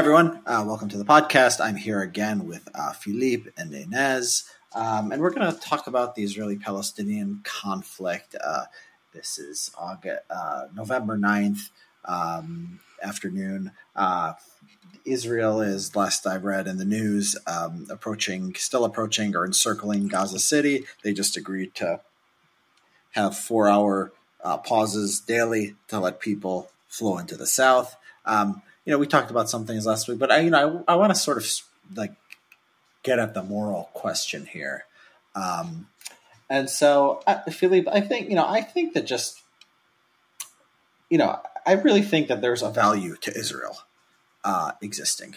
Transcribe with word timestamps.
everyone. 0.00 0.40
Uh, 0.46 0.64
welcome 0.66 0.88
to 0.88 0.96
the 0.96 1.04
podcast. 1.04 1.60
I'm 1.60 1.76
here 1.76 2.00
again 2.00 2.46
with 2.46 2.66
uh, 2.74 2.92
Philippe 2.92 3.50
and 3.58 3.74
Inez, 3.74 4.44
um, 4.74 5.12
and 5.12 5.20
we're 5.20 5.28
going 5.28 5.52
to 5.52 5.60
talk 5.60 5.86
about 5.86 6.14
the 6.14 6.22
Israeli-Palestinian 6.22 7.42
conflict. 7.44 8.34
Uh, 8.42 8.64
this 9.12 9.38
is 9.38 9.70
August, 9.76 10.22
uh, 10.30 10.68
November 10.74 11.18
9th 11.18 11.68
um, 12.06 12.80
afternoon. 13.02 13.72
Uh, 13.94 14.32
Israel 15.04 15.60
is, 15.60 15.94
last 15.94 16.26
I 16.26 16.36
read 16.36 16.66
in 16.66 16.78
the 16.78 16.86
news, 16.86 17.36
um, 17.46 17.86
approaching, 17.90 18.54
still 18.54 18.86
approaching 18.86 19.36
or 19.36 19.44
encircling 19.44 20.08
Gaza 20.08 20.38
City. 20.38 20.86
They 21.04 21.12
just 21.12 21.36
agreed 21.36 21.74
to 21.74 22.00
have 23.10 23.36
four-hour 23.36 24.12
uh, 24.42 24.56
pauses 24.56 25.20
daily 25.20 25.76
to 25.88 26.00
let 26.00 26.20
people 26.20 26.70
flow 26.88 27.18
into 27.18 27.36
the 27.36 27.46
south. 27.46 27.96
Um, 28.24 28.62
you 28.84 28.92
know, 28.92 28.98
we 28.98 29.06
talked 29.06 29.30
about 29.30 29.50
some 29.50 29.66
things 29.66 29.86
last 29.86 30.08
week, 30.08 30.18
but 30.18 30.30
I, 30.30 30.40
you 30.40 30.50
know, 30.50 30.84
I, 30.88 30.92
I 30.92 30.96
want 30.96 31.14
to 31.14 31.18
sort 31.18 31.38
of 31.38 31.46
like 31.94 32.12
get 33.02 33.18
at 33.18 33.34
the 33.34 33.42
moral 33.42 33.90
question 33.94 34.46
here. 34.46 34.84
Um, 35.34 35.88
and 36.48 36.68
so, 36.68 37.22
uh, 37.26 37.42
Philippe, 37.50 37.90
I 37.90 38.00
think, 38.00 38.28
you 38.28 38.34
know, 38.34 38.46
I 38.46 38.60
think 38.62 38.94
that 38.94 39.06
just, 39.06 39.40
you 41.08 41.18
know, 41.18 41.40
I 41.66 41.74
really 41.74 42.02
think 42.02 42.28
that 42.28 42.40
there's 42.40 42.62
a 42.62 42.70
value 42.70 43.16
to 43.20 43.36
Israel 43.36 43.78
uh, 44.44 44.72
existing. 44.82 45.36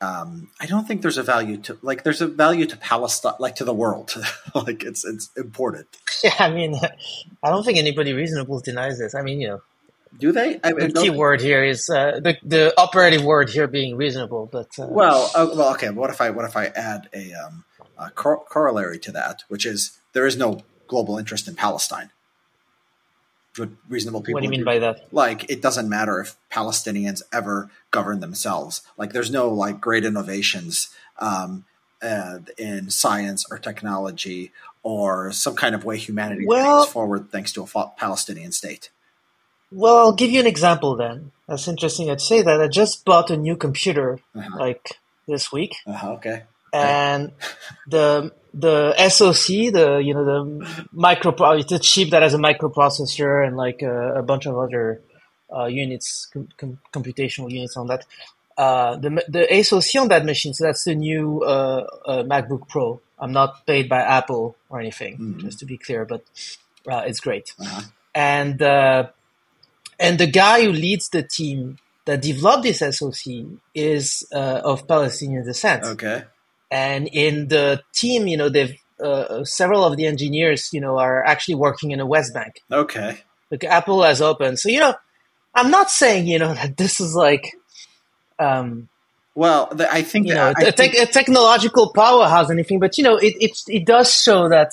Um, 0.00 0.50
I 0.60 0.66
don't 0.66 0.86
think 0.86 1.02
there's 1.02 1.18
a 1.18 1.24
value 1.24 1.56
to 1.58 1.76
like 1.82 2.04
there's 2.04 2.20
a 2.20 2.28
value 2.28 2.66
to 2.66 2.76
Palestine, 2.76 3.34
like 3.40 3.56
to 3.56 3.64
the 3.64 3.74
world, 3.74 4.14
like 4.54 4.84
it's 4.84 5.04
it's 5.04 5.30
important. 5.36 5.88
Yeah, 6.24 6.34
I 6.40 6.50
mean, 6.50 6.74
I 7.44 7.50
don't 7.50 7.62
think 7.62 7.78
anybody 7.78 8.12
reasonable 8.12 8.58
denies 8.58 8.98
this. 8.98 9.14
I 9.14 9.22
mean, 9.22 9.40
you 9.40 9.48
know, 9.48 9.62
do 10.16 10.32
they? 10.32 10.60
I 10.62 10.72
mean, 10.72 10.92
the 10.92 11.00
key 11.00 11.10
word 11.10 11.40
here 11.40 11.64
is 11.64 11.88
uh, 11.88 12.20
the 12.20 12.36
the 12.42 12.74
operative 12.78 13.24
word 13.24 13.50
here 13.50 13.66
being 13.66 13.96
reasonable. 13.96 14.48
But 14.50 14.68
uh, 14.78 14.86
well, 14.88 15.30
uh, 15.34 15.48
well, 15.54 15.72
okay. 15.72 15.90
What 15.90 16.10
if 16.10 16.20
I 16.20 16.30
what 16.30 16.44
if 16.44 16.56
I 16.56 16.66
add 16.66 17.08
a, 17.12 17.32
um, 17.32 17.64
a 17.98 18.10
cor- 18.10 18.44
corollary 18.44 18.98
to 19.00 19.12
that, 19.12 19.42
which 19.48 19.66
is 19.66 19.98
there 20.12 20.26
is 20.26 20.36
no 20.36 20.62
global 20.88 21.18
interest 21.18 21.46
in 21.46 21.54
Palestine. 21.54 22.10
What 23.56 23.70
reasonable 23.88 24.20
people? 24.20 24.34
What 24.34 24.40
do 24.40 24.46
you 24.46 24.50
mean 24.50 24.64
by 24.64 24.78
that? 24.80 25.12
Like, 25.12 25.48
it 25.50 25.62
doesn't 25.62 25.88
matter 25.88 26.20
if 26.20 26.36
Palestinians 26.50 27.22
ever 27.32 27.70
govern 27.90 28.20
themselves. 28.20 28.82
Like, 28.96 29.12
there's 29.12 29.30
no 29.30 29.48
like 29.48 29.80
great 29.80 30.04
innovations 30.04 30.88
um, 31.18 31.64
uh, 32.02 32.38
in 32.56 32.90
science 32.90 33.44
or 33.50 33.58
technology 33.58 34.52
or 34.82 35.32
some 35.32 35.56
kind 35.56 35.74
of 35.74 35.84
way 35.84 35.98
humanity 35.98 36.46
well, 36.46 36.80
moves 36.80 36.92
forward 36.92 37.30
thanks 37.30 37.52
to 37.52 37.62
a 37.62 37.90
Palestinian 37.96 38.52
state. 38.52 38.90
Well, 39.70 39.98
I'll 39.98 40.12
give 40.12 40.30
you 40.30 40.40
an 40.40 40.46
example 40.46 40.96
then. 40.96 41.32
That's 41.46 41.68
interesting. 41.68 42.10
I'd 42.10 42.20
say 42.20 42.42
that 42.42 42.60
I 42.60 42.68
just 42.68 43.04
bought 43.04 43.30
a 43.30 43.36
new 43.36 43.56
computer 43.56 44.18
uh-huh. 44.34 44.56
like 44.58 44.98
this 45.26 45.52
week. 45.52 45.76
Uh-huh, 45.86 46.12
okay. 46.12 46.44
And 46.72 47.32
the 47.86 48.32
the 48.52 48.94
SoC, 49.08 49.72
the 49.72 50.00
you 50.04 50.14
know 50.14 50.24
the 50.24 50.86
micro, 50.92 51.34
it's 51.52 51.72
a 51.72 51.78
chip 51.78 52.10
that 52.10 52.22
has 52.22 52.34
a 52.34 52.38
microprocessor 52.38 53.46
and 53.46 53.56
like 53.56 53.82
a, 53.82 54.16
a 54.16 54.22
bunch 54.22 54.46
of 54.46 54.58
other 54.58 55.00
uh, 55.54 55.66
units, 55.66 56.26
com- 56.32 56.48
com- 56.56 56.78
computational 56.92 57.50
units 57.50 57.76
on 57.76 57.86
that. 57.86 58.04
Uh, 58.56 58.96
the 58.96 59.24
the 59.28 59.62
SoC 59.62 60.00
on 60.02 60.08
that 60.08 60.24
machine, 60.24 60.52
so 60.52 60.64
that's 60.64 60.84
the 60.84 60.94
new 60.94 61.42
uh, 61.42 61.86
uh 62.04 62.22
MacBook 62.24 62.68
Pro. 62.68 63.00
I'm 63.18 63.32
not 63.32 63.66
paid 63.66 63.88
by 63.88 64.00
Apple 64.00 64.56
or 64.68 64.80
anything, 64.80 65.14
mm-hmm. 65.16 65.40
just 65.40 65.60
to 65.60 65.64
be 65.64 65.78
clear, 65.78 66.04
but 66.04 66.24
uh, 66.86 67.04
it's 67.06 67.20
great. 67.20 67.54
Uh-huh. 67.58 67.82
And 68.14 68.60
uh, 68.60 69.08
and 69.98 70.18
the 70.18 70.26
guy 70.26 70.64
who 70.64 70.72
leads 70.72 71.08
the 71.08 71.22
team 71.22 71.78
that 72.04 72.22
developed 72.22 72.62
this 72.62 72.78
SoC 72.78 73.34
is 73.74 74.26
uh, 74.34 74.60
of 74.64 74.88
Palestinian 74.88 75.44
descent. 75.44 75.84
Okay. 75.84 76.24
And 76.70 77.08
in 77.12 77.48
the 77.48 77.82
team, 77.94 78.26
you 78.26 78.36
know, 78.36 78.48
they've 78.48 78.74
uh, 79.02 79.44
several 79.44 79.84
of 79.84 79.96
the 79.96 80.06
engineers, 80.06 80.70
you 80.72 80.80
know, 80.80 80.98
are 80.98 81.24
actually 81.24 81.54
working 81.54 81.90
in 81.90 81.98
the 81.98 82.06
West 82.06 82.34
Bank. 82.34 82.62
Okay. 82.70 83.18
Like 83.50 83.64
Apple 83.64 84.02
has 84.02 84.20
opened, 84.20 84.58
so 84.58 84.68
you 84.68 84.80
know, 84.80 84.94
I'm 85.54 85.70
not 85.70 85.90
saying 85.90 86.26
you 86.26 86.38
know 86.38 86.54
that 86.60 86.76
this 86.76 87.00
is 87.00 87.14
like, 87.14 87.56
um, 88.38 88.88
well, 89.34 89.68
the, 89.72 89.90
I 89.90 90.02
think 90.02 90.26
you 90.26 90.34
know, 90.34 90.52
a, 90.56 90.72
think... 90.72 90.94
a, 90.94 91.06
technological 91.06 91.92
powerhouse, 91.92 92.50
anything, 92.50 92.80
but 92.80 92.98
you 92.98 93.04
know, 93.04 93.16
it 93.16 93.34
it 93.40 93.52
it 93.68 93.86
does 93.86 94.14
show 94.14 94.48
that, 94.48 94.72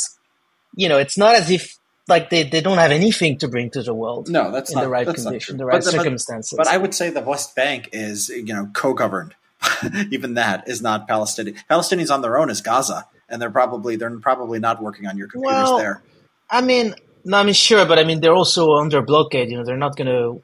you 0.75 0.89
know, 0.89 0.97
it's 0.97 1.17
not 1.17 1.35
as 1.35 1.51
if 1.51 1.77
like 2.07 2.29
they, 2.29 2.43
they 2.43 2.61
don't 2.61 2.77
have 2.77 2.91
anything 2.91 3.37
to 3.39 3.47
bring 3.47 3.69
to 3.71 3.81
the 3.81 3.93
world. 3.93 4.29
No, 4.29 4.51
that's 4.51 4.71
in 4.71 4.75
not, 4.75 4.83
the 4.83 4.89
right 4.89 5.07
condition, 5.07 5.57
the 5.57 5.65
right 5.65 5.83
but, 5.83 5.91
circumstances. 5.91 6.55
But, 6.55 6.65
but, 6.65 6.73
I 6.73 6.77
would 6.77 6.93
say 6.93 7.09
the 7.09 7.21
West 7.21 7.55
Bank 7.55 7.89
is 7.93 8.29
you 8.29 8.53
know 8.53 8.69
co-governed. 8.73 9.35
Even 10.11 10.35
that 10.35 10.67
is 10.67 10.81
not 10.81 11.07
Palestinian. 11.07 11.57
Palestinians 11.69 12.13
on 12.13 12.21
their 12.21 12.37
own 12.37 12.49
is 12.49 12.61
Gaza, 12.61 13.07
and 13.29 13.41
they're 13.41 13.49
probably 13.49 13.95
they're 13.95 14.17
probably 14.19 14.59
not 14.59 14.81
working 14.81 15.07
on 15.07 15.17
your 15.17 15.27
computers 15.27 15.69
well, 15.69 15.77
there. 15.77 16.03
I 16.49 16.61
mean, 16.61 16.93
no, 17.23 17.37
I 17.37 17.43
mean 17.43 17.53
sure, 17.53 17.85
but 17.85 17.97
I 17.97 18.03
mean 18.03 18.21
they're 18.21 18.35
also 18.35 18.73
under 18.73 19.01
blockade. 19.01 19.49
You 19.49 19.57
know, 19.57 19.65
they're 19.65 19.77
not 19.77 19.95
going 19.95 20.07
to, 20.07 20.43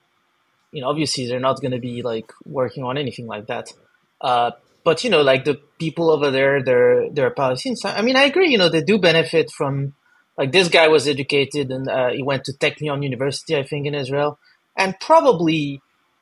you 0.71 0.81
know, 0.81 0.89
obviously 0.89 1.27
they're 1.27 1.39
not 1.39 1.61
going 1.61 1.71
to 1.71 1.79
be 1.79 2.01
like 2.01 2.31
working 2.45 2.83
on 2.83 2.97
anything 2.97 3.27
like 3.27 3.47
that. 3.47 3.71
Uh, 4.19 4.51
but 4.83 5.03
you 5.03 5.11
know, 5.11 5.21
like 5.21 5.45
the 5.45 5.59
people 5.77 6.09
over 6.09 6.31
there, 6.31 6.63
they're 6.63 7.09
they're 7.11 7.31
Palestinians. 7.31 7.85
I 7.85 8.01
mean, 8.01 8.15
I 8.15 8.23
agree. 8.23 8.49
You 8.49 8.57
know, 8.57 8.69
they 8.69 8.81
do 8.81 8.97
benefit 8.97 9.51
from 9.51 9.93
like 10.41 10.51
this 10.51 10.69
guy 10.69 10.87
was 10.87 11.07
educated 11.07 11.69
and 11.69 11.87
uh, 11.87 12.09
he 12.09 12.23
went 12.23 12.45
to 12.45 12.53
Technion 12.53 13.03
University, 13.03 13.55
I 13.55 13.61
think, 13.61 13.85
in 13.85 13.93
Israel, 13.93 14.39
and 14.75 14.99
probably 14.99 15.81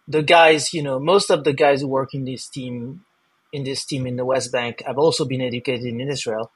the 0.09 0.21
guys, 0.21 0.73
you 0.73 0.83
know, 0.83 0.99
most 0.99 1.29
of 1.29 1.45
the 1.45 1.53
guys 1.53 1.79
who 1.79 1.87
work 1.87 2.13
in 2.13 2.25
this 2.25 2.49
team, 2.49 3.05
in 3.53 3.63
this 3.63 3.85
team 3.85 4.05
in 4.05 4.17
the 4.17 4.25
West 4.25 4.51
Bank, 4.51 4.83
have 4.85 4.97
also 4.97 5.23
been 5.23 5.39
educated 5.39 5.85
in 5.85 6.01
Israel. 6.01 6.51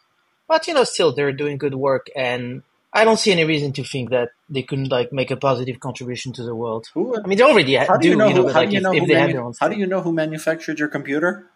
But 0.46 0.68
you 0.68 0.74
know, 0.74 0.84
still 0.84 1.16
they're 1.16 1.32
doing 1.32 1.58
good 1.58 1.76
work, 1.76 2.08
and 2.18 2.64
I 2.92 3.06
don't 3.06 3.18
see 3.18 3.32
any 3.32 3.46
reason 3.46 3.72
to 3.80 3.84
think 3.86 4.10
that 4.10 4.32
they 4.50 4.64
couldn't 4.64 4.92
like 4.92 5.14
make 5.14 5.32
a 5.32 5.38
positive 5.38 5.80
contribution 5.80 6.34
to 6.34 6.44
the 6.44 6.54
world. 6.54 6.88
Who, 6.94 7.16
I 7.16 7.26
mean, 7.26 7.38
they 7.38 7.46
already 7.46 7.76
how 7.78 7.96
do, 7.96 8.10
you 8.10 8.18
know, 8.18 8.30
who, 8.30 8.50
like, 8.50 8.74
if, 8.74 8.84
if 8.84 9.08
manu- 9.08 9.54
How 9.58 9.70
do 9.70 9.78
you 9.78 9.88
know 9.88 10.02
who 10.02 10.12
manufactured 10.12 10.80
your 10.80 10.90
computer? 10.90 11.50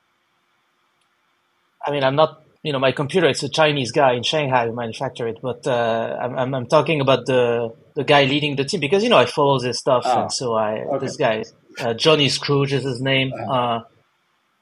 I 1.86 1.92
mean, 1.92 2.06
I'm 2.06 2.16
not 2.16 2.47
you 2.64 2.74
know, 2.74 2.80
my 2.80 2.92
computer, 2.92 3.28
it's 3.28 3.44
a 3.44 3.50
Chinese 3.50 3.92
guy 3.92 4.14
in 4.14 4.24
Shanghai 4.24 4.68
who 4.68 4.76
manufactured 4.76 5.28
it, 5.28 5.38
but 5.42 5.66
uh, 5.68 6.18
I'm, 6.22 6.54
I'm 6.54 6.68
talking 6.68 7.02
about 7.02 7.26
the 7.26 7.74
the 7.96 8.04
guy 8.04 8.26
leading 8.26 8.56
the 8.56 8.66
team 8.66 8.80
because 8.80 9.04
you 9.04 9.10
know 9.10 9.18
I 9.18 9.26
follow 9.26 9.60
this 9.60 9.80
stuff, 9.80 10.04
oh, 10.06 10.22
and 10.22 10.32
so 10.32 10.54
I 10.54 10.84
okay. 10.84 11.06
this 11.06 11.18
guy 11.18 11.44
uh, 11.80 11.94
Johny 11.94 12.28
Srouji 12.28 12.74
is 12.74 12.84
his 12.84 13.02
name, 13.02 13.32
uh-huh. 13.34 13.52
uh, 13.52 13.84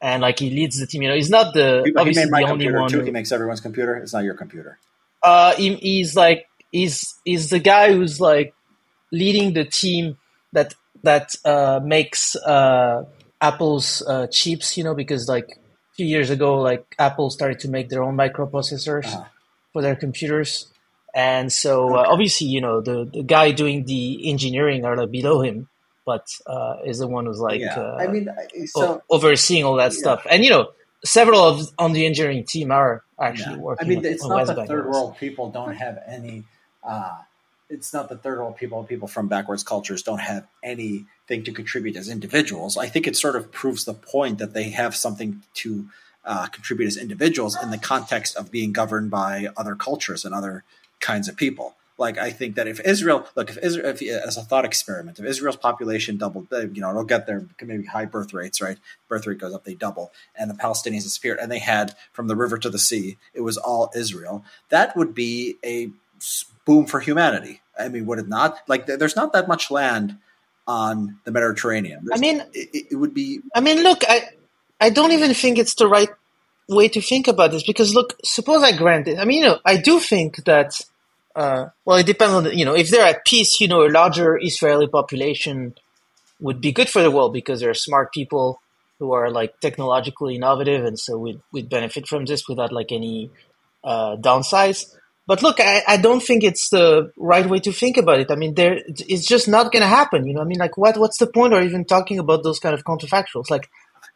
and 0.01 0.22
like 0.22 0.39
he 0.39 0.50
leads 0.50 0.79
the 0.79 0.88
team. 0.88 1.01
You 1.01 1.09
know, 1.09 1.16
he's 1.16 1.29
not 1.29 1.53
the 1.53 1.84
he, 1.85 1.95
obviously 1.95 2.23
he 2.23 2.29
the 2.29 2.51
only 2.51 2.72
one. 2.72 2.89
Too. 2.89 3.01
He 3.01 3.11
makes 3.11 3.31
everyone's 3.31 3.61
computer. 3.61 3.95
It's 3.95 4.13
not 4.13 4.23
your 4.23 4.35
computer. 4.35 4.78
Uh, 5.23 5.55
he, 5.55 5.75
he's 5.75 6.16
like 6.16 6.47
he's 6.72 7.16
he's 7.25 7.50
the 7.50 7.59
guy 7.59 7.94
who's 7.94 8.19
like 8.19 8.53
leading 9.11 9.53
the 9.53 9.66
team 9.66 10.17
that 10.53 10.75
that 11.03 11.35
uh, 11.45 11.79
makes 11.84 12.35
uh, 12.35 13.05
Apple's 13.41 14.01
uh, 14.07 14.28
chips. 14.28 14.78
You 14.78 14.84
know, 14.84 14.95
because 14.95 15.28
like 15.28 15.59
few 15.95 16.06
years 16.06 16.29
ago, 16.29 16.59
like 16.61 16.95
Apple 17.00 17.29
started 17.29 17.59
to 17.59 17.69
make 17.69 17.89
their 17.89 18.03
own 18.03 18.16
microprocessors 18.16 19.06
uh-huh. 19.06 19.25
for 19.73 19.81
their 19.81 19.95
computers. 19.95 20.67
And 21.13 21.51
so 21.51 21.95
uh, 21.95 22.01
okay. 22.01 22.09
uh, 22.09 22.11
obviously, 22.13 22.47
you 22.47 22.61
know, 22.61 22.81
the, 22.81 23.06
the 23.06 23.23
guy 23.23 23.51
doing 23.51 23.85
the 23.85 24.29
engineering 24.29 24.85
are 24.85 24.97
like 24.97 25.11
below 25.11 25.41
him, 25.41 25.69
but 26.05 26.28
uh, 26.45 26.78
is 26.85 27.00
the 27.00 27.07
one 27.07 27.25
who's 27.25 27.39
like, 27.39 27.61
yeah. 27.61 27.79
uh, 27.79 27.97
I 28.00 28.07
mean, 28.07 28.29
so, 28.66 29.01
overseeing 29.09 29.63
all 29.63 29.75
that 29.75 29.94
yeah. 29.94 30.00
stuff. 30.00 30.28
And, 30.29 30.44
you 30.44 30.50
know, 30.50 30.72
several 31.05 31.41
of 31.41 31.67
on 31.78 31.94
the 31.94 32.05
engineering 32.05 32.44
team 32.44 32.72
are 32.72 33.03
actually 33.19 33.55
yeah. 33.55 33.61
working. 33.61 33.85
I 33.85 33.89
mean, 33.89 34.05
it's 34.05 34.25
not 34.25 34.47
the 34.47 34.66
third 34.66 34.88
world 34.88 35.17
people 35.17 35.50
don't 35.50 35.75
have 35.75 36.00
any 36.07 36.44
uh, 36.84 37.16
it's 37.69 37.93
not 37.93 38.09
the 38.09 38.17
third 38.17 38.40
world 38.40 38.58
people, 38.58 38.84
people 38.84 39.08
from 39.08 39.28
backwards 39.28 39.64
cultures 39.64 40.03
don't 40.03 40.19
have 40.19 40.46
anything 41.29 41.45
to 41.45 41.51
contribute 41.51 41.95
as 41.95 42.09
individuals. 42.09 42.77
I 42.77 42.87
think 42.87 43.07
it 43.07 43.16
sort 43.16 43.35
of 43.35 43.51
proves 43.51 43.85
the 43.85 43.93
point 43.93 44.37
that 44.39 44.53
they 44.53 44.69
have 44.69 44.95
something 44.95 45.41
to 45.55 45.87
uh, 46.23 46.47
contribute 46.47 46.87
as 46.87 46.97
individuals 46.97 47.57
in 47.61 47.72
the 47.72 47.77
context 47.77 48.35
of 48.35 48.51
being 48.51 48.73
governed 48.73 49.11
by 49.11 49.47
other 49.57 49.75
cultures 49.75 50.25
and 50.25 50.33
other 50.33 50.63
kinds 50.99 51.27
of 51.27 51.35
people. 51.35 51.75
Like 51.97 52.17
I 52.17 52.31
think 52.31 52.55
that 52.55 52.67
if 52.67 52.79
Israel, 52.81 53.25
look, 53.35 53.49
if 53.49 53.57
Israel, 53.59 53.87
if, 53.87 54.01
as 54.01 54.35
a 54.35 54.41
thought 54.41 54.66
experiment, 54.66 55.17
if 55.17 55.25
Israel's 55.25 55.55
population 55.55 56.17
doubled, 56.17 56.47
you 56.51 56.81
know, 56.81 56.89
it'll 56.89 57.05
get 57.05 57.25
there 57.25 57.45
maybe 57.61 57.85
high 57.85 58.05
birth 58.05 58.33
rates, 58.33 58.61
right? 58.61 58.78
Birth 59.07 59.25
rate 59.25 59.37
goes 59.37 59.53
up, 59.53 59.63
they 59.63 59.75
double, 59.75 60.11
and 60.35 60.49
the 60.49 60.55
Palestinians 60.55 61.03
disappear, 61.03 61.37
and 61.39 61.49
they 61.49 61.59
had 61.59 61.95
from 62.11 62.28
the 62.28 62.35
river 62.35 62.57
to 62.57 62.69
the 62.69 62.79
sea, 62.79 63.17
it 63.33 63.41
was 63.41 63.57
all 63.57 63.91
Israel. 63.95 64.43
That 64.69 64.97
would 64.97 65.16
be 65.16 65.55
a 65.63 65.91
boom 66.66 66.85
for 66.85 66.99
humanity. 66.99 67.61
I 67.79 67.87
mean, 67.87 68.05
would 68.07 68.19
it 68.19 68.28
not? 68.28 68.59
Like, 68.67 68.87
there's 68.87 69.16
not 69.16 69.31
that 69.31 69.47
much 69.47 69.71
land 69.71 70.17
on 70.67 71.20
the 71.23 71.32
Mediterranean. 71.32 72.06
There's, 72.06 72.20
I 72.20 72.22
mean, 72.22 72.44
it, 72.53 72.88
it, 72.91 72.96
would 72.96 73.14
be. 73.14 73.41
I 73.53 73.62
mean, 73.62 73.84
look, 73.84 74.03
I 74.08 74.29
I 74.79 74.90
don't 74.90 75.12
even 75.12 75.34
think 75.34 75.58
it's 75.58 75.76
the 75.76 75.88
right 75.88 76.09
way 76.67 76.88
to 76.90 77.02
think 77.02 77.28
about 77.28 77.52
this 77.52 77.64
because 77.64 77.94
look, 77.94 78.16
suppose 78.23 78.64
I 78.64 78.76
grant 78.76 79.08
it. 79.08 79.20
I 79.20 79.26
mean, 79.26 79.40
you 79.44 79.50
know, 79.50 79.59
I 79.66 79.78
do 79.78 80.00
think 80.00 80.44
that. 80.46 80.79
Uh, 81.35 81.67
well, 81.84 81.97
it 81.97 82.06
depends 82.06 82.34
on 82.34 82.44
the, 82.46 82.56
you 82.56 82.64
know, 82.64 82.73
if 82.73 82.90
they're 82.90 83.06
at 83.06 83.26
peace, 83.26 83.59
you 83.59 83.67
know, 83.67 83.85
a 83.85 83.91
larger 83.91 84.40
Israeli 84.41 84.88
population 84.88 85.76
would 86.40 86.62
be 86.62 86.72
good 86.72 86.90
for 86.90 87.02
the 87.02 87.12
world 87.12 87.34
because 87.34 87.59
there 87.59 87.70
are 87.70 87.73
smart 87.73 88.14
people 88.14 88.62
who 89.00 89.12
are 89.12 89.29
like 89.29 89.59
technologically 89.59 90.35
innovative, 90.35 90.85
and 90.85 90.97
so 90.97 91.17
we'd 91.17 91.41
we'd 91.52 91.70
benefit 91.70 92.08
from 92.08 92.26
this 92.26 92.47
without 92.47 92.72
like 92.72 92.91
any 92.91 93.29
uh, 93.84 94.16
downsides. 94.16 94.96
But 95.27 95.41
look, 95.41 95.59
I, 95.59 95.81
I 95.87 95.97
don't 95.97 96.22
think 96.22 96.43
it's 96.43 96.69
the 96.69 97.11
right 97.17 97.47
way 97.47 97.59
to 97.59 97.72
think 97.72 97.97
about 97.97 98.19
it. 98.19 98.29
I 98.29 98.35
mean, 98.35 98.53
there 98.53 98.79
it's 98.87 99.25
just 99.25 99.47
not 99.47 99.72
going 99.72 99.81
to 99.81 99.87
happen. 99.87 100.27
You 100.27 100.35
know, 100.35 100.41
I 100.41 100.45
mean, 100.45 100.59
like 100.59 100.77
what 100.77 100.97
what's 100.97 101.17
the 101.17 101.27
point 101.27 101.53
of 101.53 101.63
even 101.63 101.85
talking 101.85 102.19
about 102.19 102.43
those 102.43 102.59
kind 102.59 102.75
of 102.75 102.83
counterfactuals? 102.83 103.49
Like 103.49 103.67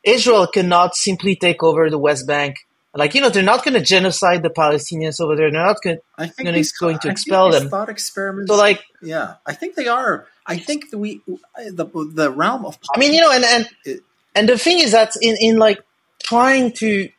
Israel 0.03 0.45
cannot 0.47 0.95
simply 0.95 1.35
take 1.35 1.63
over 1.63 1.89
the 1.89 1.97
West 1.97 2.27
Bank. 2.27 2.57
Like 2.93 3.15
you 3.15 3.21
know, 3.21 3.29
they're 3.29 3.43
not 3.43 3.63
going 3.63 3.75
to 3.75 3.81
genocide 3.81 4.43
the 4.43 4.49
Palestinians 4.49 5.19
over 5.19 5.35
there. 5.35 5.51
They're 5.51 5.63
not 5.63 5.77
going, 5.83 5.99
gonna, 6.17 6.51
these, 6.51 6.71
going 6.71 6.97
to 6.99 7.09
expel 7.09 7.51
them. 7.51 7.69
Thought 7.69 7.89
experiments. 7.89 8.51
So 8.51 8.57
like, 8.57 8.83
yeah, 9.01 9.35
I 9.45 9.53
think 9.53 9.75
they 9.75 9.87
are. 9.87 10.27
I 10.45 10.57
think 10.57 10.85
we 10.93 11.21
the 11.55 11.85
the 12.13 12.31
realm 12.31 12.65
of. 12.65 12.77
I 12.93 12.99
mean, 12.99 13.13
you 13.13 13.21
know, 13.21 13.31
and 13.31 13.43
and 13.45 13.69
it, 13.85 14.01
and 14.35 14.49
the 14.49 14.57
thing 14.57 14.79
is 14.79 14.91
that 14.93 15.11
in 15.21 15.37
in 15.39 15.57
like 15.57 15.79
trying 16.23 16.71
to, 16.73 17.09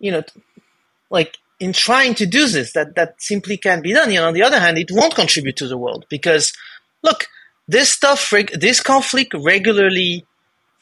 you 0.00 0.10
know, 0.10 0.22
like 1.08 1.38
in 1.60 1.72
trying 1.72 2.14
to 2.14 2.26
do 2.26 2.48
this, 2.48 2.72
that 2.72 2.96
that 2.96 3.22
simply 3.22 3.56
can't 3.56 3.82
be 3.82 3.92
done. 3.92 4.10
You 4.10 4.20
know, 4.20 4.28
on 4.28 4.34
the 4.34 4.42
other 4.42 4.58
hand, 4.58 4.78
it 4.78 4.90
won't 4.90 5.14
contribute 5.14 5.56
to 5.56 5.68
the 5.68 5.78
world 5.78 6.06
because 6.08 6.52
look, 7.02 7.26
this 7.68 7.92
stuff, 7.92 8.32
this 8.54 8.80
conflict 8.80 9.34
regularly 9.34 10.26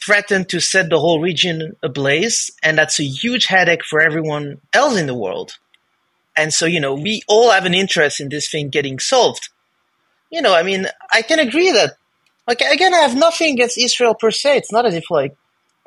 threatened 0.04 0.48
to 0.48 0.60
set 0.60 0.88
the 0.88 0.98
whole 0.98 1.20
region 1.20 1.76
ablaze, 1.82 2.50
and 2.62 2.78
that's 2.78 3.00
a 3.00 3.04
huge 3.04 3.46
headache 3.46 3.84
for 3.84 4.00
everyone 4.00 4.60
else 4.72 4.96
in 4.96 5.06
the 5.06 5.14
world. 5.14 5.58
And 6.36 6.54
so, 6.54 6.66
you 6.66 6.81
know, 6.81 6.94
we 6.94 7.22
all 7.28 7.50
have 7.50 7.66
an 7.66 7.74
interest 7.74 8.20
in 8.20 8.28
this 8.28 8.48
thing 8.48 8.69
getting 8.69 9.00
solved. 9.00 9.48
You 10.31 10.40
know, 10.40 10.54
I 10.54 10.62
mean, 10.62 10.86
I 11.12 11.22
can 11.22 11.40
agree 11.40 11.72
that, 11.72 11.96
like, 12.46 12.60
again, 12.60 12.94
I 12.94 12.98
have 12.98 13.16
nothing 13.16 13.54
against 13.54 13.76
Israel 13.76 14.14
per 14.14 14.31
se. 14.31 14.58
It's 14.58 14.72
not 14.72 14.86
as 14.86 14.94
if, 14.94 15.10
like, 15.10 15.36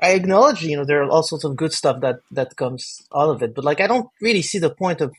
I 0.02 0.12
acknowledge, 0.12 0.64
you 0.64 0.78
know, 0.78 0.86
there 0.86 1.04
are 1.04 1.10
all 1.10 1.24
sorts 1.24 1.44
of 1.44 1.56
good 1.56 1.74
stuff 1.74 2.02
that 2.02 2.18
that 2.32 2.56
comes 2.56 3.02
out 3.16 3.30
of 3.30 3.44
it, 3.44 3.54
but 3.54 3.64
like, 3.64 3.82
I 3.82 3.88
don't 3.88 4.10
really 4.20 4.42
see 4.42 4.60
the 4.60 4.74
point 4.74 5.00
of 5.02 5.14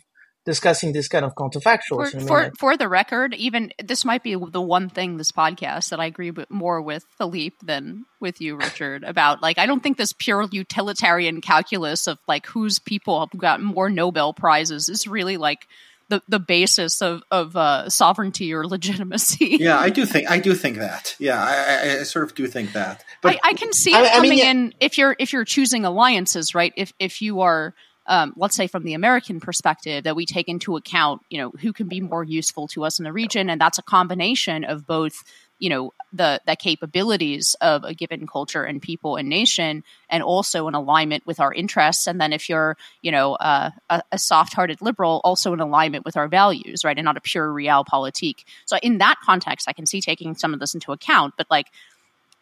discussing 0.45 0.93
this 0.93 1.09
kind 1.09 1.25
of 1.25 1.35
counterfactuals. 1.35 2.11
For, 2.11 2.21
for, 2.21 2.53
for, 2.59 2.77
the 2.77 2.89
record, 2.89 3.35
even 3.35 3.73
this 3.83 4.05
might 4.05 4.23
be 4.23 4.35
the 4.35 4.61
one 4.61 4.89
thing 4.89 5.17
this 5.17 5.31
podcast 5.31 5.91
that 5.91 6.01
I 6.01 6.07
agree 6.07 6.33
with, 6.33 6.51
more 6.51 6.83
with 6.83 7.05
Philippe 7.17 7.57
than 7.63 8.07
with 8.21 8.41
you, 8.41 8.57
Richard, 8.57 9.05
about. 9.07 9.41
Like, 9.41 9.59
I 9.59 9.67
don't 9.67 9.83
think 9.83 9.99
this 9.99 10.13
pure 10.13 10.49
utilitarian 10.51 11.41
calculus 11.41 12.09
of 12.09 12.19
like 12.27 12.47
whose 12.47 12.79
people 12.79 13.21
have 13.21 13.39
got 13.39 13.63
more 13.63 13.89
Nobel 13.89 14.33
prizes 14.33 14.89
is 14.89 15.07
really 15.07 15.37
like 15.37 15.69
the, 16.13 16.23
the 16.29 16.39
basis 16.39 17.01
of, 17.01 17.23
of 17.31 17.57
uh, 17.57 17.89
sovereignty 17.89 18.53
or 18.53 18.67
legitimacy. 18.67 19.57
Yeah, 19.63 19.79
I 19.79 19.91
do 19.91 20.05
think 20.05 20.29
I 20.31 20.41
do 20.41 20.55
think 20.63 20.79
that. 20.79 21.15
Yeah, 21.19 21.41
I, 21.41 22.01
I 22.01 22.03
sort 22.03 22.25
of 22.25 22.35
do 22.35 22.47
think 22.47 22.73
that. 22.73 23.05
But 23.21 23.37
I, 23.37 23.51
I 23.51 23.53
can 23.55 23.73
see 23.73 23.93
it 23.93 24.13
coming 24.13 24.31
mean, 24.31 24.39
yeah. 24.39 24.51
in 24.51 24.75
if 24.81 24.99
you're 24.99 25.15
if 25.19 25.33
you're 25.33 25.45
choosing 25.45 25.85
alliances, 25.85 26.55
right? 26.55 26.73
If 26.77 26.93
if 26.99 27.23
you 27.23 27.43
are 27.43 27.75
um, 28.07 28.33
let's 28.37 28.57
say 28.57 28.67
from 28.67 28.83
the 28.83 28.95
American 28.95 29.41
perspective, 29.41 30.05
that 30.05 30.17
we 30.17 30.27
take 30.27 30.49
into 30.49 30.77
account, 30.77 31.23
you 31.31 31.39
know, 31.39 31.51
who 31.51 31.73
can 31.73 31.89
be 31.89 32.01
more 32.01 32.25
useful 32.25 32.67
to 32.69 32.85
us 32.85 32.99
in 32.99 33.05
the 33.05 33.13
region, 33.13 33.49
and 33.49 33.61
that's 33.61 33.79
a 33.79 33.83
combination 33.83 34.65
of 34.65 34.87
both, 34.87 35.23
you 35.63 35.71
know, 35.71 35.93
the 36.13 36.41
the 36.45 36.57
capabilities 36.57 37.55
of 37.61 37.85
a 37.85 37.95
given 37.95 38.27
culture 38.27 38.65
and 38.65 38.83
people 38.83 39.15
and 39.15 39.29
nation, 39.29 39.85
and 40.11 40.21
also 40.25 40.67
in 40.67 40.75
alignment 40.75 41.25
with 41.25 41.39
our 41.39 41.55
interests. 41.55 42.09
And 42.09 42.21
then 42.21 42.33
if 42.33 42.49
you're, 42.49 42.77
you 43.01 43.13
know, 43.13 43.35
uh, 43.35 43.71
a, 43.89 44.03
a 44.11 44.19
soft-hearted 44.19 44.83
liberal, 44.83 45.21
also 45.23 45.53
in 45.53 45.61
alignment 45.61 46.05
with 46.05 46.17
our 46.17 46.27
values, 46.27 46.85
right, 46.85 46.99
and 46.99 47.05
not 47.05 47.17
a 47.17 47.21
pure 47.21 47.49
realpolitik. 47.49 48.45
So 48.67 48.77
in 48.83 48.99
that 48.99 49.19
context, 49.25 49.69
I 49.69 49.73
can 49.73 49.87
see 49.87 50.01
taking 50.01 50.35
some 50.35 50.53
of 50.53 50.59
this 50.59 50.75
into 50.75 50.91
account, 50.91 51.35
but 51.39 51.47
like 51.49 51.69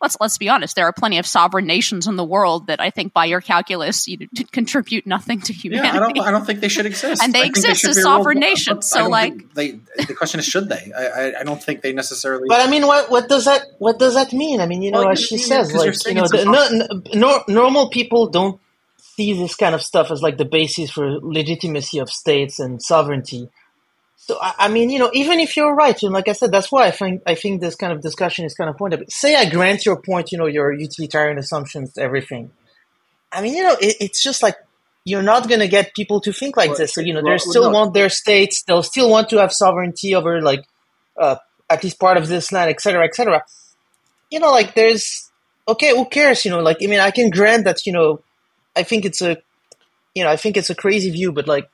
let's 0.01 0.17
let's 0.21 0.39
be 0.39 0.49
honest. 0.49 0.77
There 0.77 0.87
are 0.87 0.93
plenty 0.93 1.19
of 1.19 1.27
sovereign 1.27 1.67
nations 1.67 2.07
in 2.07 2.17
the 2.17 2.25
world 2.25 2.67
that 2.69 2.81
I 2.81 2.91
think, 2.91 3.13
by 3.13 3.27
your 3.27 3.41
calculus, 3.41 4.09
you 4.09 4.29
contribute 4.53 5.07
nothing 5.07 5.41
to 5.43 5.53
humanity. 5.53 5.89
Yeah, 5.89 5.95
I 5.95 5.99
don't. 5.99 6.19
I 6.21 6.31
don't 6.31 6.45
think 6.45 6.61
they 6.61 6.69
should 6.69 6.87
exist. 6.93 7.23
and 7.23 7.33
they 7.33 7.45
exist 7.45 7.83
they 7.83 7.91
as 7.91 8.03
sovereign 8.03 8.39
nations. 8.39 8.89
So, 8.89 9.09
like, 9.09 9.55
they. 9.55 9.81
The 10.07 10.15
question 10.15 10.41
is, 10.41 10.47
should 10.47 10.69
they? 10.69 10.93
I, 10.97 11.41
I, 11.41 11.45
don't 11.45 11.63
think 11.63 11.83
they 11.83 11.93
necessarily. 11.93 12.47
But 12.49 12.61
I 12.67 12.71
mean, 12.71 12.87
what 12.87 13.11
what 13.11 13.29
does 13.29 13.45
that 13.45 13.63
what 13.79 13.99
does 13.99 14.15
that 14.15 14.33
mean? 14.33 14.61
I 14.61 14.67
mean, 14.67 14.83
you 14.83 14.91
know, 14.91 15.01
well, 15.01 15.13
as 15.13 15.21
she 15.21 15.39
says, 15.39 15.73
like 15.75 15.95
you 16.07 16.15
know, 16.15 16.27
the, 16.27 16.45
no, 16.45 17.15
no, 17.15 17.45
normal 17.49 17.91
people 17.91 18.29
don't 18.29 18.61
see 18.99 19.33
this 19.35 19.55
kind 19.55 19.75
of 19.75 19.83
stuff 19.83 20.11
as 20.11 20.23
like 20.23 20.39
the 20.39 20.45
basis 20.45 20.91
for 20.91 21.19
legitimacy 21.21 21.99
of 21.99 22.11
states 22.11 22.59
and 22.59 22.83
sovereignty. 22.83 23.51
So 24.23 24.37
I, 24.41 24.55
I, 24.59 24.69
mean, 24.69 24.91
you 24.91 24.99
know, 24.99 25.11
even 25.15 25.41
if 25.41 25.57
you're 25.57 25.75
right, 25.75 26.01
and 26.03 26.13
like 26.13 26.29
I 26.29 26.33
said, 26.33 26.53
that's 26.53 26.71
why 26.71 26.87
I 26.87 26.91
think 26.91 27.23
I 27.27 27.35
think 27.35 27.63
this 27.63 27.75
kind 27.75 27.91
of 27.91 28.03
discussion 28.03 28.45
is 28.45 28.55
kind 28.55 28.69
of 28.69 28.77
pointed. 28.77 29.11
Say 29.11 29.35
I 29.35 29.49
grant 29.49 29.87
your 29.87 29.97
point, 29.97 30.31
you 30.31 30.37
know, 30.37 30.47
your 30.47 30.73
utilitarian 30.73 31.39
assumptions, 31.39 31.97
everything. 31.97 32.51
I 33.33 33.41
mean, 33.41 33.55
you 33.55 33.63
know, 33.63 33.77
it, 33.81 33.97
it's 33.99 34.23
just 34.23 34.43
like 34.43 34.57
you're 35.05 35.23
not 35.23 35.49
going 35.49 35.61
to 35.61 35.69
get 35.69 35.95
people 35.95 36.21
to 36.21 36.35
think 36.35 36.59
like 36.59 36.69
well, 36.69 36.79
this. 36.79 36.93
So 36.93 37.01
you 37.01 37.15
know, 37.15 37.23
they 37.23 37.39
still 37.39 37.73
want 37.73 37.95
their 37.95 38.11
states. 38.11 38.63
They'll 38.63 38.83
still 38.83 39.09
want 39.09 39.31
to 39.31 39.39
have 39.39 39.55
sovereignty 39.55 40.15
over 40.15 40.43
like 40.43 40.65
uh, 41.19 41.37
at 41.71 41.83
least 41.83 41.99
part 41.99 42.19
of 42.19 42.29
this 42.29 42.53
land, 42.53 42.69
etc., 42.69 43.07
etc. 43.07 43.43
You 44.31 44.39
know, 44.39 44.51
like 44.51 44.75
there's 44.75 45.31
okay, 45.67 45.97
who 45.97 46.05
cares? 46.05 46.45
You 46.45 46.51
know, 46.51 46.61
like 46.61 46.77
I 46.83 46.87
mean, 46.89 47.01
I 47.01 47.11
can 47.11 47.31
grant 47.31 47.65
that. 47.65 47.87
You 47.87 47.95
know, 47.95 48.21
I 48.77 48.83
think 48.83 49.07
it's 49.07 49.23
a, 49.23 49.39
you 50.15 50.25
know, 50.25 50.31
I 50.31 50.37
think 50.37 50.59
it's 50.59 50.69
a 50.69 50.75
crazy 50.75 51.11
view, 51.11 51.33
but 51.33 51.49
like 51.49 51.71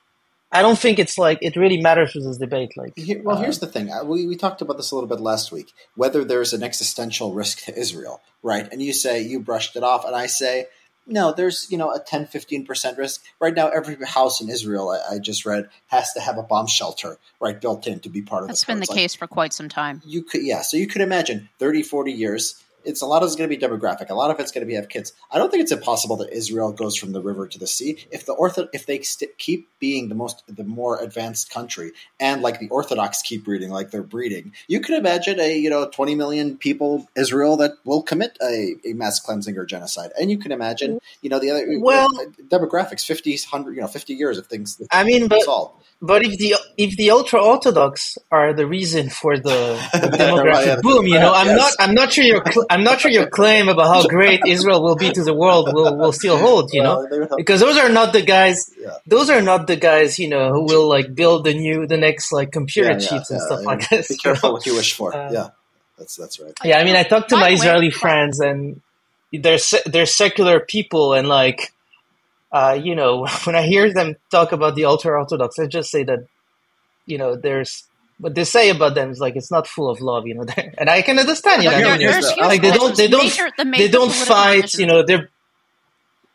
I 0.53 0.63
don't 0.63 0.79
think 0.79 0.99
it's 0.99 1.19
like 1.19 1.39
it 1.43 1.57
really 1.57 1.81
matters 1.81 2.13
for 2.13 2.21
this 2.21 2.39
debate. 2.39 2.73
Like, 2.77 2.97
Here, 2.97 3.21
well, 3.23 3.37
uh, 3.37 3.43
here's 3.43 3.59
the 3.59 3.67
thing: 3.67 3.91
we 4.07 4.27
we 4.27 4.37
talked 4.37 4.63
about 4.63 4.77
this 4.77 4.91
a 4.91 4.95
little 4.95 5.09
bit 5.09 5.21
last 5.21 5.51
week. 5.51 5.73
Whether 5.95 6.25
there's 6.25 6.53
an 6.53 6.63
existential 6.63 7.33
risk 7.33 7.65
to 7.65 7.79
Israel, 7.79 8.21
right? 8.43 8.69
And 8.71 8.81
you 8.81 8.93
say 8.93 9.23
you 9.23 9.41
brushed 9.41 9.77
it 9.77 9.83
off, 9.83 10.05
and 10.05 10.15
I 10.15 10.27
say 10.27 10.67
no. 11.07 11.33
There's 11.33 11.67
you 11.71 11.79
know 11.79 11.93
a 11.93 11.99
10, 11.99 12.27
15 12.27 12.65
percent 12.65 12.97
risk 12.97 13.25
right 13.41 13.55
now. 13.55 13.69
Every 13.69 13.97
house 14.07 14.41
in 14.41 14.49
Israel, 14.49 14.91
I, 14.91 15.17
I, 15.17 15.19
just 15.19 15.45
read, 15.45 15.69
has 15.89 16.13
to 16.13 16.21
have 16.21 16.39
a 16.39 16.43
bomb 16.43 16.69
shelter 16.69 17.19
right 17.41 17.61
built 17.61 17.87
in 17.87 18.01
to 18.01 18.09
be 18.09 18.23
part 18.23 18.43
of. 18.43 18.49
That's 18.49 18.65
the 18.65 18.73
been 18.73 18.81
the 18.81 18.87
like, 18.89 18.97
case 18.97 19.15
for 19.15 19.27
quite 19.27 19.53
some 19.53 19.69
time. 19.69 20.01
You 20.05 20.23
could, 20.23 20.43
yeah. 20.43 20.63
So 20.63 20.77
you 20.77 20.87
could 20.87 21.03
imagine 21.03 21.49
30, 21.59 21.83
40 21.83 22.13
years 22.13 22.63
it's 22.87 23.03
a 23.03 23.06
lot 23.06 23.23
of 23.23 23.27
it's 23.27 23.37
going 23.37 23.50
to 23.50 23.56
be 23.56 23.62
demographic. 23.62 24.11
A 24.11 24.15
lot 24.15 24.31
of 24.31 24.41
it's 24.41 24.53
going 24.53 24.62
to 24.62 24.67
be 24.67 24.75
have 24.75 24.88
kids. 24.88 25.12
I 25.31 25.38
don't 25.38 25.50
think 25.50 25.62
it's 25.62 25.73
impossible 25.73 26.17
that 26.17 26.33
Israel 26.33 26.73
goes 26.73 26.97
from 26.97 27.12
the 27.12 27.21
river 27.21 27.47
to 27.47 27.59
the 27.59 27.67
sea. 27.67 28.06
If 28.11 28.27
the 28.27 28.35
ortho, 28.35 28.69
if 28.73 28.87
they 28.87 29.00
st- 29.03 29.37
keep 29.38 29.69
being 29.79 30.09
the 30.09 30.15
most, 30.15 30.43
the 30.49 30.65
more 30.65 31.00
advanced 31.03 31.50
country, 31.50 31.93
and 32.21 32.43
like 32.43 32.61
the 32.61 32.69
Orthodox 32.69 33.23
keep 33.23 33.44
breeding, 33.44 33.71
like 33.71 33.91
they're 33.91 34.03
breeding, 34.03 34.53
you 34.69 34.81
can 34.81 34.95
imagine 34.95 35.40
a 35.40 35.59
you 35.59 35.69
know 35.69 35.88
twenty 35.88 36.14
million 36.14 36.57
people 36.57 37.09
Israel 37.16 37.57
that 37.59 37.73
will 37.85 38.02
commit 38.02 38.38
a, 38.43 38.76
a 38.85 38.93
mass 38.93 39.21
cleansing 39.21 39.57
or 39.59 39.66
genocide, 39.66 40.12
and 40.19 40.31
you 40.31 40.38
can 40.38 40.52
imagine 40.52 41.00
you 41.23 41.31
know 41.31 41.38
the 41.38 41.50
other 41.50 41.66
well 41.81 42.09
uh, 42.21 42.25
demographics 42.49 43.05
50, 43.05 43.33
100, 43.33 43.75
you 43.75 43.81
know 43.81 43.88
fifty 43.88 44.14
years 44.14 44.38
of 44.38 44.47
things. 44.47 44.81
I 44.90 45.05
mean, 45.05 45.28
but 45.28 45.43
solved. 45.43 45.83
But 46.02 46.25
if 46.25 46.38
the 46.38 46.57
if 46.76 46.97
the 46.97 47.11
ultra 47.11 47.43
orthodox 47.43 48.19
are 48.31 48.52
the 48.52 48.66
reason 48.66 49.09
for 49.09 49.38
the, 49.38 49.81
the 49.93 50.09
demographic 50.19 50.83
boom, 50.83 51.07
you 51.07 51.19
know, 51.19 51.33
I'm 51.33 51.47
yes. 51.47 51.57
not 51.57 51.88
I'm 51.88 51.95
not 51.95 52.12
sure 52.12 52.25
your 52.25 52.45
I'm 52.76 52.85
not 52.85 53.00
sure 53.00 53.11
your 53.11 53.28
claim 53.28 53.68
about 53.68 53.87
how 53.87 54.06
great 54.06 54.40
Israel 54.47 54.83
will 54.83 54.97
be 54.97 55.11
to 55.11 55.25
the 55.25 55.35
world 55.35 55.73
will, 55.73 55.97
will 55.97 56.12
still 56.12 56.38
hold, 56.38 56.71
you 56.73 56.83
know, 56.83 57.06
because 57.37 57.61
those 57.61 57.76
are 57.76 57.88
not 57.88 58.12
the 58.12 58.23
guys. 58.23 58.71
Yeah. 58.78 58.97
Those 59.06 59.30
are 59.30 59.42
not 59.42 59.66
the 59.66 59.76
guys, 59.76 60.18
you 60.18 60.28
know, 60.28 60.52
who 60.52 60.62
will 60.64 60.88
like 60.88 61.14
build 61.14 61.45
the 61.45 61.54
new 61.54 61.87
the 61.87 61.97
next 61.97 62.33
like 62.33 62.52
computer 62.52 62.92
yeah, 62.92 62.99
chips 62.99 63.30
and 63.30 63.40
stuff 63.40 63.64
like 63.64 63.88
this. 63.88 64.09
Be 64.09 64.16
careful 64.16 64.52
what 64.52 64.66
you 64.66 64.75
wish 64.75 64.92
for. 64.95 65.16
Uh, 65.16 65.33
yeah, 65.33 65.49
that's 65.99 66.16
that's 66.16 66.38
right. 66.38 66.52
Yeah, 66.64 66.78
I 66.78 66.85
mean, 66.85 66.97
I 66.97 67.02
talked 67.02 67.30
to 67.30 67.37
my 67.37 67.50
Israeli 67.50 67.90
friends, 67.90 68.40
and 68.40 68.83
they're 69.33 69.59
they're 69.87 70.06
secular 70.06 70.61
people, 70.61 71.14
and 71.14 71.28
like 71.28 71.73
uh, 72.52 72.78
you 72.83 72.95
know, 72.95 73.26
when 73.45 73.56
I 73.56 73.62
hear 73.62 73.92
them 73.92 74.16
talk 74.30 74.52
about 74.52 74.75
the 74.75 74.85
ultra 74.85 75.18
orthodox, 75.18 75.59
I 75.59 75.66
just 75.66 75.90
say 75.90 76.04
that, 76.04 76.26
you 77.04 77.18
know, 77.18 77.37
there's 77.37 77.85
what 78.18 78.35
they 78.35 78.44
say 78.44 78.70
about 78.70 78.94
them 78.94 79.11
is 79.11 79.20
like 79.20 79.37
it's 79.37 79.50
not 79.50 79.66
full 79.66 79.90
of 79.90 80.00
love, 80.00 80.26
you 80.26 80.35
know. 80.35 80.44
and 80.78 80.88
I 80.88 81.02
can 81.02 81.18
understand, 81.18 81.62
you 81.62 81.70
know, 81.70 81.76
like 82.40 82.62
they 82.62 82.73
don't, 82.73 82.96
they 82.96 83.08
don't, 83.08 83.25
major, 83.25 83.50
the 83.56 83.64
they 83.64 83.88
don't 83.88 84.12
fight, 84.12 84.75
you 84.75 84.87
know. 84.87 85.02
They're 85.02 85.30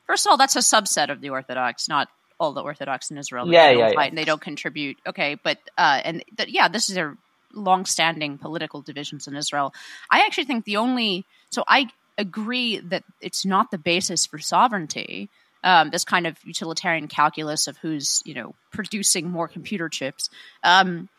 first 0.08 0.26
of 0.26 0.32
all, 0.32 0.38
that's 0.38 0.56
a 0.56 0.60
subset 0.60 1.10
of 1.10 1.22
the 1.22 1.30
Orthodox, 1.30 1.88
not 1.88 2.08
all 2.40 2.54
the 2.54 2.62
Orthodox 2.62 3.12
in 3.12 3.18
Israel. 3.18 3.52
Yeah, 3.52 3.72
yeah, 3.72 3.92
yeah. 3.94 4.02
And 4.02 4.18
they 4.18 4.26
don't 4.26 4.42
contribute. 4.42 4.98
Okay, 5.08 5.38
but 5.44 5.58
uh, 5.78 6.02
and 6.04 6.24
th- 6.38 6.50
yeah, 6.50 6.68
this 6.68 6.90
is 6.90 6.98
a 6.98 7.16
long-standing 7.54 8.38
political 8.38 8.82
divisions 8.82 9.28
in 9.28 9.36
Israel. 9.36 9.74
I 10.10 10.26
actually 10.26 10.46
think 10.46 10.66
the 10.66 10.78
only 10.78 11.26
so 11.50 11.64
I 11.68 11.88
agree 12.18 12.80
that 12.80 13.04
it's 13.20 13.46
not 13.46 13.72
the 13.72 13.78
basis 13.78 14.26
for 14.26 14.38
sovereignty 14.38 15.30
um, 15.64 15.90
this 15.90 16.04
kind 16.04 16.28
of 16.28 16.38
utilitarian 16.44 17.08
calculus 17.08 17.68
of 17.68 17.78
who's 17.78 18.22
you 18.26 18.34
know 18.34 18.56
producing 18.72 19.30
more 19.30 19.48
computer 19.48 19.90
chips. 19.90 20.30
Um, 20.64 21.10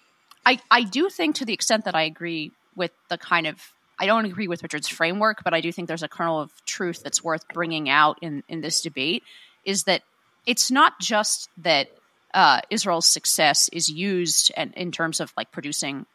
I 0.45 0.61
I 0.71 0.83
do 0.83 1.09
think 1.09 1.37
to 1.37 1.45
the 1.45 1.53
extent 1.53 1.85
that 1.85 1.95
I 1.95 2.03
agree 2.03 2.53
with 2.77 2.93
the 3.09 3.19
kind 3.19 3.47
of 3.47 3.57
I 3.99 4.07
don't 4.07 4.25
agree 4.25 4.49
with 4.49 4.63
Richard's 4.63 4.89
framework, 4.89 5.45
but 5.45 5.55
I 5.55 5.61
do 5.61 5.71
think 5.71 5.89
there's 5.89 6.03
a 6.03 6.09
kernel 6.09 6.41
of 6.41 6.51
truth 6.65 7.03
that's 7.03 7.23
worth 7.23 7.47
bringing 7.49 7.89
out 7.89 8.19
in 8.23 8.43
in 8.49 8.61
this 8.61 8.83
debate. 8.83 9.23
Is 9.65 9.85
that 9.85 10.03
it's 10.47 10.71
not 10.71 10.99
just 10.99 11.49
that 11.59 11.89
uh, 12.35 12.61
Israel's 12.71 13.07
success 13.07 13.69
is 13.73 13.89
used 13.89 14.51
and 14.57 14.73
in 14.75 14.91
terms 14.91 15.21
of 15.21 15.33
like 15.37 15.53
producing 15.53 16.07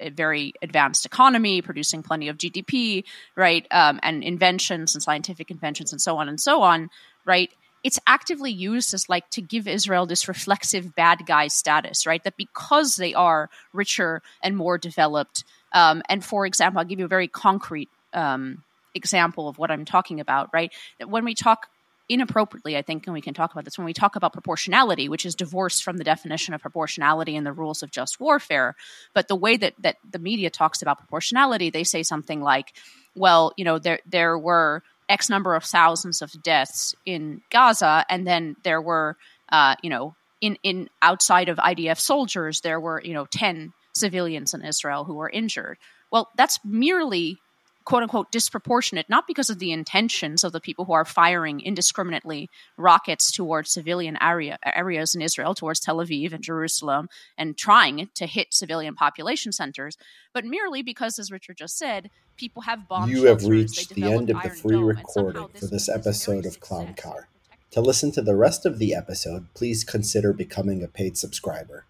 a, 0.00 0.10
very 0.10 0.52
advanced 0.62 1.06
economy, 1.06 1.62
producing 1.62 2.02
plenty 2.02 2.28
of 2.28 2.36
GDP, 2.36 3.04
right, 3.36 3.66
um, 3.70 4.00
and 4.02 4.22
inventions 4.22 4.94
and 4.94 5.02
scientific 5.02 5.50
inventions 5.50 5.92
and 5.92 6.00
so 6.00 6.18
on 6.18 6.28
and 6.28 6.40
so 6.40 6.62
on, 6.62 6.90
right? 7.24 7.50
It's 7.84 8.00
actively 8.06 8.50
used 8.50 8.94
as 8.94 9.08
like 9.08 9.28
to 9.30 9.42
give 9.42 9.68
Israel 9.68 10.06
this 10.06 10.26
reflexive 10.26 10.94
bad 10.94 11.26
guy 11.26 11.48
status, 11.48 12.06
right? 12.06 12.24
That 12.24 12.36
because 12.36 12.96
they 12.96 13.14
are 13.14 13.50
richer 13.72 14.22
and 14.42 14.56
more 14.56 14.78
developed, 14.78 15.44
um, 15.72 16.02
and 16.08 16.24
for 16.24 16.46
example, 16.46 16.78
I'll 16.80 16.86
give 16.86 16.98
you 16.98 17.04
a 17.04 17.08
very 17.08 17.28
concrete 17.28 17.90
um, 18.14 18.64
example 18.94 19.48
of 19.48 19.58
what 19.58 19.70
I'm 19.70 19.84
talking 19.84 20.18
about, 20.20 20.48
right? 20.52 20.72
That 20.98 21.10
when 21.10 21.24
we 21.24 21.34
talk 21.34 21.68
inappropriately, 22.08 22.76
I 22.76 22.82
think, 22.82 23.06
and 23.06 23.14
we 23.14 23.20
can 23.20 23.34
talk 23.34 23.52
about 23.52 23.64
this 23.64 23.78
when 23.78 23.86
we 23.86 23.92
talk 23.92 24.16
about 24.16 24.32
proportionality, 24.32 25.08
which 25.08 25.24
is 25.26 25.34
divorced 25.34 25.82
from 25.82 25.96
the 25.96 26.04
definition 26.04 26.54
of 26.54 26.60
proportionality 26.60 27.36
and 27.36 27.46
the 27.46 27.52
rules 27.52 27.82
of 27.82 27.90
just 27.90 28.20
warfare. 28.20 28.76
But 29.14 29.28
the 29.28 29.36
way 29.36 29.56
that 29.56 29.74
that 29.80 29.96
the 30.10 30.18
media 30.18 30.50
talks 30.50 30.82
about 30.82 30.98
proportionality, 30.98 31.70
they 31.70 31.84
say 31.84 32.02
something 32.02 32.40
like, 32.42 32.74
"Well, 33.14 33.52
you 33.56 33.64
know, 33.64 33.78
there 33.78 34.00
there 34.06 34.38
were 34.38 34.82
X 35.08 35.28
number 35.30 35.54
of 35.54 35.64
thousands 35.64 36.22
of 36.22 36.30
deaths 36.42 36.94
in 37.04 37.42
Gaza, 37.50 38.04
and 38.08 38.26
then 38.26 38.56
there 38.64 38.80
were, 38.80 39.16
uh, 39.50 39.76
you 39.82 39.90
know, 39.90 40.14
in 40.40 40.56
in 40.62 40.88
outside 41.02 41.48
of 41.48 41.58
IDF 41.58 41.98
soldiers, 41.98 42.60
there 42.60 42.80
were 42.80 43.00
you 43.04 43.14
know 43.14 43.26
ten 43.26 43.72
civilians 43.94 44.54
in 44.54 44.64
Israel 44.64 45.04
who 45.04 45.14
were 45.14 45.30
injured." 45.30 45.78
Well, 46.10 46.30
that's 46.36 46.60
merely 46.64 47.38
quote 47.84 48.02
unquote 48.02 48.30
disproportionate, 48.30 49.08
not 49.08 49.26
because 49.26 49.50
of 49.50 49.58
the 49.58 49.72
intentions 49.72 50.44
of 50.44 50.52
the 50.52 50.60
people 50.60 50.84
who 50.84 50.92
are 50.92 51.04
firing 51.04 51.60
indiscriminately 51.60 52.48
rockets 52.76 53.30
towards 53.30 53.72
civilian 53.72 54.16
area, 54.20 54.58
areas 54.64 55.14
in 55.14 55.22
Israel, 55.22 55.54
towards 55.54 55.80
Tel 55.80 55.98
Aviv 55.98 56.32
and 56.32 56.42
Jerusalem, 56.42 57.08
and 57.36 57.56
trying 57.56 58.08
to 58.14 58.26
hit 58.26 58.54
civilian 58.54 58.94
population 58.94 59.52
centers, 59.52 59.96
but 60.32 60.44
merely 60.44 60.82
because, 60.82 61.18
as 61.18 61.30
Richard 61.30 61.56
just 61.58 61.76
said, 61.76 62.10
people 62.36 62.62
have 62.62 62.88
bombed. 62.88 63.12
You 63.12 63.24
have 63.24 63.44
reached 63.44 63.94
the 63.94 64.04
end 64.04 64.30
of 64.30 64.42
the 64.42 64.50
free 64.50 64.76
recording 64.76 65.48
for 65.48 65.66
this 65.66 65.88
episode 65.88 66.46
of 66.46 66.60
Clown 66.60 66.94
Car. 66.94 67.28
To 67.72 67.80
listen 67.80 68.12
to 68.12 68.22
the 68.22 68.36
rest 68.36 68.64
of 68.64 68.78
the 68.78 68.94
episode, 68.94 69.48
please 69.52 69.82
consider 69.82 70.32
becoming 70.32 70.82
a 70.82 70.88
paid 70.88 71.18
subscriber. 71.18 71.86